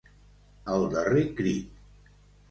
[0.75, 1.77] El darrer crit.